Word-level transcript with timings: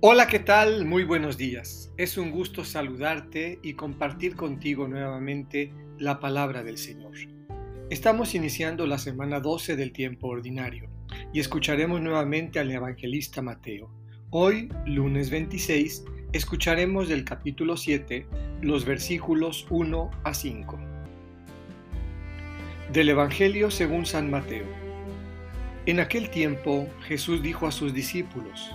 Hola, 0.00 0.26
¿qué 0.26 0.40
tal? 0.40 0.84
Muy 0.84 1.04
buenos 1.04 1.38
días. 1.38 1.90
Es 1.96 2.18
un 2.18 2.30
gusto 2.30 2.66
saludarte 2.66 3.58
y 3.62 3.72
compartir 3.72 4.36
contigo 4.36 4.86
nuevamente 4.86 5.72
la 5.98 6.20
palabra 6.20 6.62
del 6.62 6.76
Señor. 6.76 7.14
Estamos 7.88 8.34
iniciando 8.34 8.86
la 8.86 8.98
semana 8.98 9.40
12 9.40 9.74
del 9.74 9.92
tiempo 9.92 10.28
ordinario 10.28 10.90
y 11.32 11.40
escucharemos 11.40 12.02
nuevamente 12.02 12.58
al 12.58 12.70
evangelista 12.70 13.40
Mateo. 13.40 13.90
Hoy, 14.28 14.68
lunes 14.84 15.30
26, 15.30 16.04
escucharemos 16.32 17.08
del 17.08 17.24
capítulo 17.24 17.78
7 17.78 18.26
los 18.60 18.84
versículos 18.84 19.66
1 19.70 20.10
a 20.24 20.34
5. 20.34 20.78
Del 22.92 23.08
Evangelio 23.08 23.70
según 23.70 24.04
San 24.04 24.30
Mateo. 24.30 24.66
En 25.86 26.00
aquel 26.00 26.28
tiempo 26.28 26.86
Jesús 27.08 27.42
dijo 27.42 27.66
a 27.66 27.72
sus 27.72 27.94
discípulos, 27.94 28.74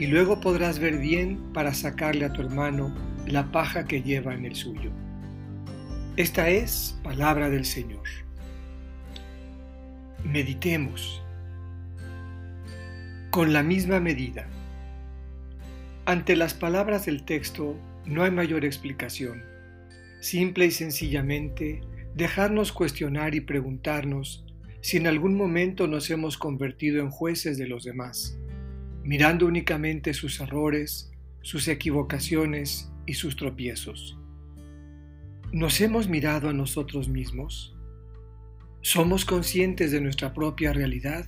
y 0.00 0.06
luego 0.06 0.40
podrás 0.40 0.78
ver 0.78 0.96
bien 0.96 1.52
para 1.52 1.74
sacarle 1.74 2.24
a 2.24 2.32
tu 2.32 2.40
hermano 2.40 2.90
la 3.26 3.52
paja 3.52 3.84
que 3.84 4.00
lleva 4.00 4.32
en 4.32 4.46
el 4.46 4.54
suyo. 4.54 4.90
Esta 6.16 6.48
es 6.48 6.98
palabra 7.04 7.50
del 7.50 7.66
Señor. 7.66 8.08
Meditemos 10.24 11.22
con 13.30 13.52
la 13.52 13.62
misma 13.62 14.00
medida. 14.00 14.48
Ante 16.06 16.34
las 16.34 16.54
palabras 16.54 17.04
del 17.04 17.26
texto 17.26 17.76
no 18.06 18.22
hay 18.22 18.30
mayor 18.30 18.64
explicación. 18.64 19.42
Simple 20.22 20.64
y 20.64 20.70
sencillamente 20.70 21.82
dejarnos 22.14 22.72
cuestionar 22.72 23.34
y 23.34 23.42
preguntarnos 23.42 24.46
si 24.80 24.96
en 24.96 25.06
algún 25.06 25.36
momento 25.36 25.86
nos 25.86 26.08
hemos 26.08 26.38
convertido 26.38 27.02
en 27.02 27.10
jueces 27.10 27.58
de 27.58 27.68
los 27.68 27.84
demás 27.84 28.39
mirando 29.02 29.46
únicamente 29.46 30.14
sus 30.14 30.40
errores, 30.40 31.10
sus 31.42 31.68
equivocaciones 31.68 32.90
y 33.06 33.14
sus 33.14 33.36
tropiezos. 33.36 34.18
¿Nos 35.52 35.80
hemos 35.80 36.08
mirado 36.08 36.48
a 36.48 36.52
nosotros 36.52 37.08
mismos? 37.08 37.76
¿Somos 38.82 39.24
conscientes 39.24 39.90
de 39.90 40.00
nuestra 40.00 40.32
propia 40.32 40.72
realidad? 40.72 41.26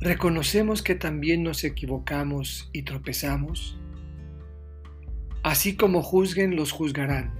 ¿Reconocemos 0.00 0.82
que 0.82 0.94
también 0.94 1.42
nos 1.42 1.64
equivocamos 1.64 2.70
y 2.72 2.82
tropezamos? 2.82 3.78
Así 5.42 5.76
como 5.76 6.02
juzguen, 6.02 6.56
los 6.56 6.72
juzgarán, 6.72 7.34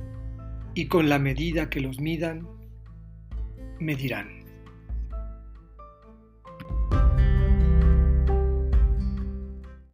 y 0.75 0.87
con 0.87 1.09
la 1.09 1.19
medida 1.19 1.71
que 1.71 1.81
los 1.81 2.01
midan, 2.01 2.47
medirán. 3.81 4.42